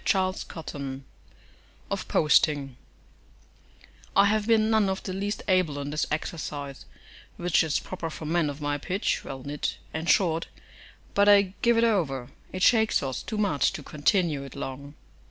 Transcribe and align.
CHAPTER 0.03 0.47
XXII 0.63 1.03
OF 1.91 2.07
POSTING 2.07 2.75
I 4.15 4.25
have 4.25 4.47
been 4.47 4.71
none 4.71 4.89
of 4.89 5.03
the 5.03 5.13
least 5.13 5.43
able 5.47 5.77
in 5.77 5.91
this 5.91 6.07
exercise, 6.09 6.85
which 7.37 7.63
is 7.63 7.79
proper 7.79 8.09
for 8.09 8.25
men 8.25 8.49
of 8.49 8.59
my 8.61 8.79
pitch, 8.79 9.23
well 9.23 9.43
knit 9.43 9.77
and 9.93 10.09
short; 10.09 10.47
but 11.13 11.29
I 11.29 11.53
give 11.61 11.77
it 11.77 11.83
over; 11.83 12.31
it 12.51 12.63
shakes 12.63 13.03
us 13.03 13.21
too 13.21 13.37
much 13.37 13.73
to 13.73 13.83
continue 13.83 14.41
it 14.41 14.55
long. 14.55 14.95